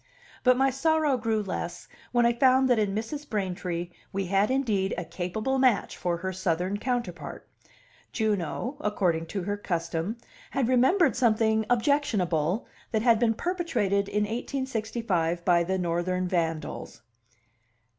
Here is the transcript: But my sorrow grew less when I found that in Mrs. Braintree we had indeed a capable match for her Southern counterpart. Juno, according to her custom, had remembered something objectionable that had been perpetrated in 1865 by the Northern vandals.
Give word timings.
But 0.43 0.57
my 0.57 0.71
sorrow 0.71 1.15
grew 1.15 1.43
less 1.43 1.87
when 2.11 2.25
I 2.25 2.33
found 2.33 2.67
that 2.71 2.79
in 2.79 2.95
Mrs. 2.95 3.29
Braintree 3.29 3.91
we 4.11 4.25
had 4.25 4.49
indeed 4.49 4.95
a 4.97 5.05
capable 5.05 5.59
match 5.59 5.95
for 5.95 6.17
her 6.17 6.33
Southern 6.33 6.77
counterpart. 6.77 7.47
Juno, 8.11 8.77
according 8.79 9.27
to 9.27 9.43
her 9.43 9.57
custom, 9.57 10.17
had 10.49 10.67
remembered 10.67 11.15
something 11.15 11.67
objectionable 11.69 12.65
that 12.91 13.03
had 13.03 13.19
been 13.19 13.35
perpetrated 13.35 14.09
in 14.09 14.23
1865 14.23 15.45
by 15.45 15.63
the 15.63 15.77
Northern 15.77 16.27
vandals. 16.27 17.03